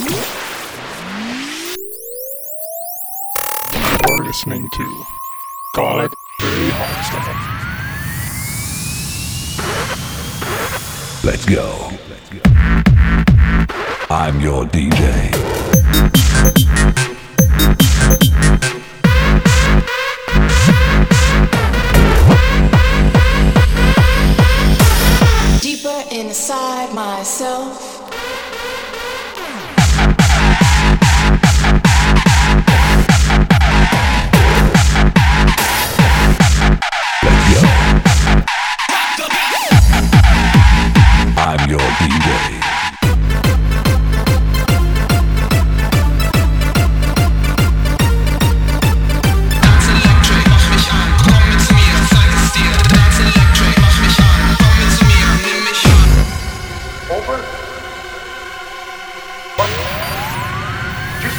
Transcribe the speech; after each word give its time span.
You're 0.00 0.16
listening 4.24 4.66
to 4.72 5.04
Call 5.74 6.00
It 6.00 6.10
Early 6.40 6.70
Hardstyle 6.70 7.36
Let's 11.22 11.44
go. 11.44 11.90
I'm 14.08 14.40
your 14.40 14.64
DJ. 14.64 15.49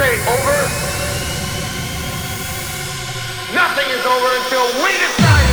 say 0.02 0.18
over? 0.34 0.58
Nothing 3.54 3.88
is 3.98 4.04
over 4.14 4.30
until 4.40 4.66
we 4.84 4.92
decide. 4.98 5.48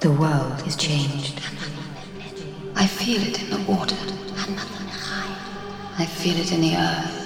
The 0.00 0.12
world 0.12 0.62
is 0.66 0.76
changed. 0.76 1.40
I 2.76 2.86
feel 2.86 3.20
it 3.22 3.42
in 3.42 3.50
the 3.50 3.62
water. 3.70 3.96
I 5.98 6.06
feel 6.06 6.36
it 6.36 6.52
in 6.52 6.60
the 6.60 6.76
earth. 6.76 7.25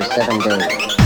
And 0.00 0.97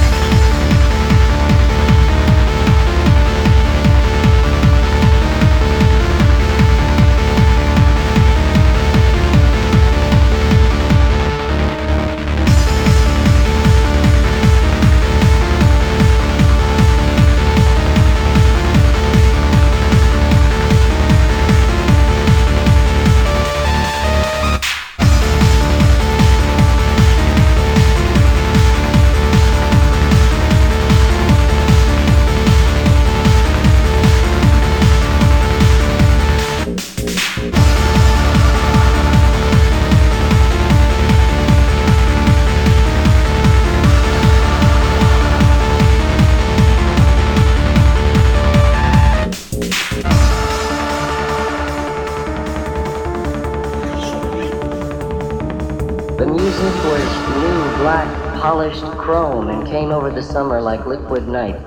chrome 59.42 59.60
and 59.60 59.68
came 59.68 59.90
over 59.90 60.10
the 60.10 60.22
summer 60.22 60.60
like 60.60 60.86
liquid 60.86 61.26
night. 61.28 61.58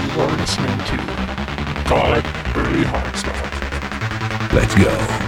You 0.00 0.20
are 0.20 0.36
listening 0.36 0.78
to 0.78 0.96
Call 1.86 2.14
It 2.14 2.24
Early 2.56 2.84
Hardstyle. 2.84 4.52
Let's 4.52 4.74
go. 4.74 5.19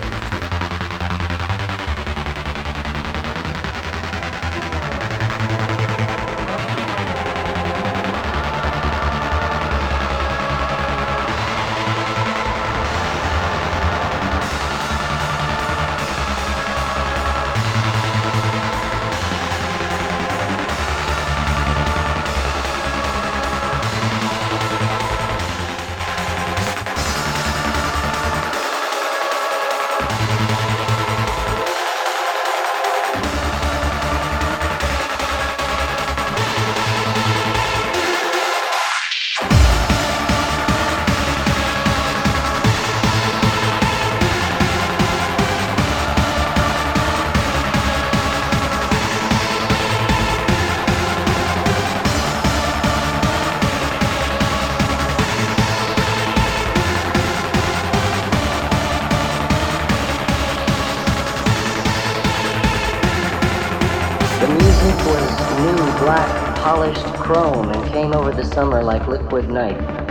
The 68.37 68.45
summer 68.45 68.83
like 68.83 69.07
liquid 69.07 69.49
night. 69.49 70.02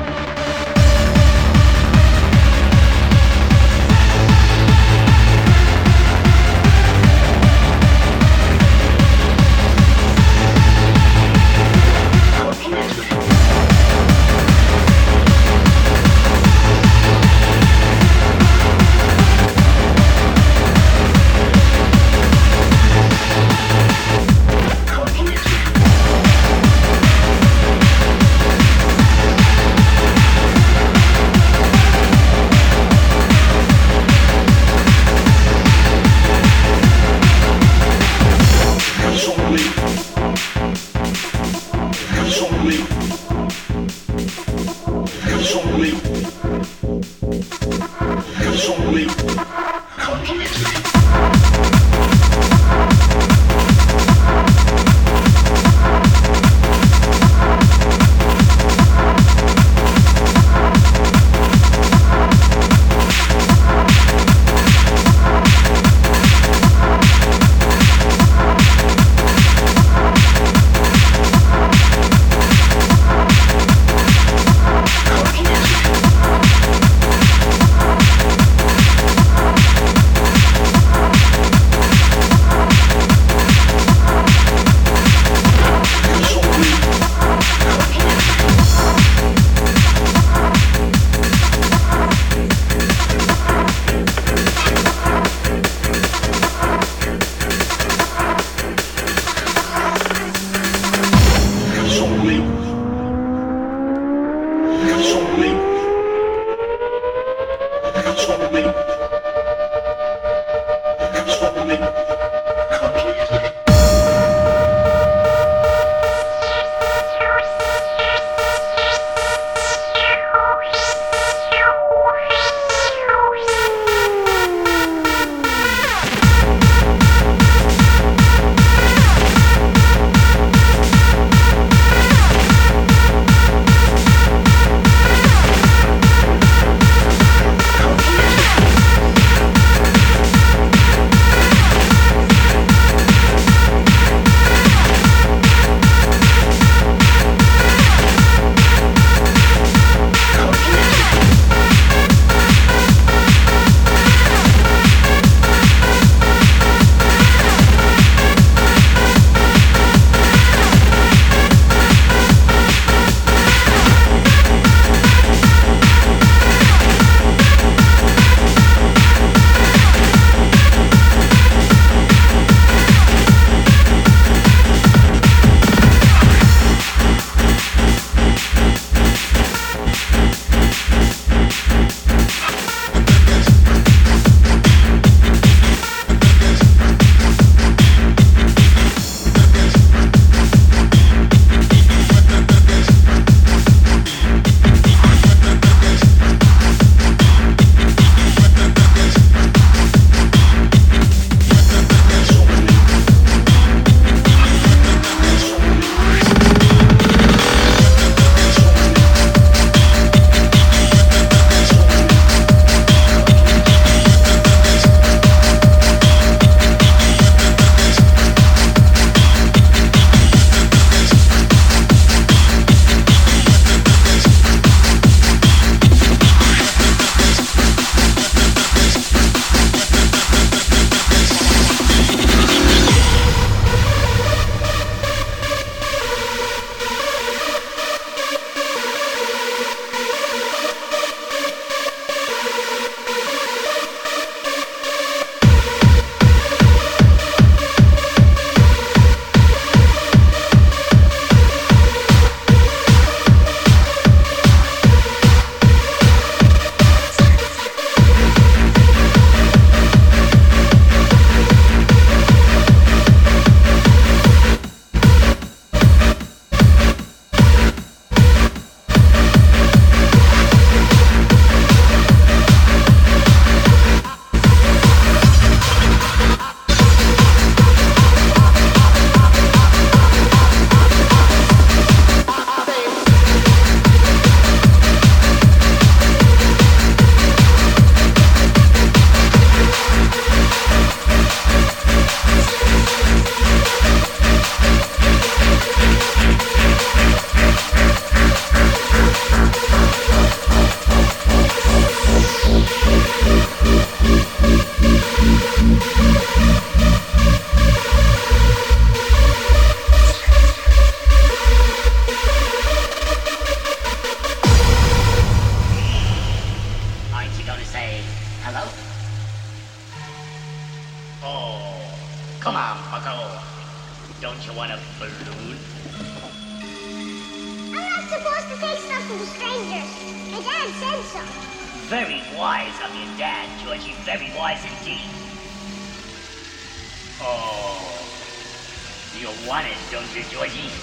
You 339.21 339.29
want 339.47 339.67
it, 339.67 339.77
don't 339.91 340.09
you, 340.15 340.23
Georgie? 340.33 340.73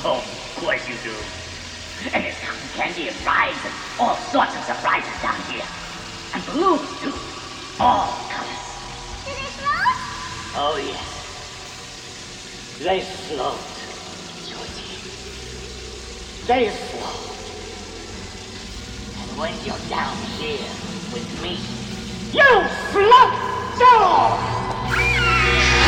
Oh, 0.00 0.24
of 0.24 0.56
course 0.56 0.88
you 0.88 0.96
do. 1.04 1.12
And 2.14 2.24
there's 2.24 2.40
cotton 2.40 2.68
candy 2.72 3.08
and 3.08 3.26
rides 3.26 3.60
and 3.62 3.74
all 4.00 4.16
sorts 4.32 4.56
of 4.56 4.64
surprises 4.64 5.12
down 5.20 5.36
here. 5.52 5.68
And 6.32 6.40
balloons, 6.46 6.88
too. 7.04 7.12
All 7.78 8.08
colors. 8.32 8.64
Do 9.24 9.36
they 9.36 9.52
float? 9.60 10.00
Oh, 10.56 10.80
yes. 10.80 11.18
They 12.78 13.00
float, 13.28 13.60
Georgie. 14.48 14.96
They 16.48 16.70
float. 16.88 17.28
And 19.20 19.28
when 19.36 19.52
you're 19.66 19.84
down 19.90 20.16
here 20.40 20.70
with 21.12 21.28
me, 21.42 21.60
you 22.32 22.48
float 22.92 23.32
too! 23.76 23.84
Ah! 24.90 25.87